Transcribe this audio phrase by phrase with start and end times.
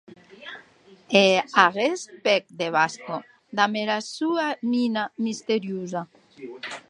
[1.23, 1.23] E
[1.65, 3.19] aguest pèc de Vasco,
[3.59, 6.01] damb era sua mina misteriosa!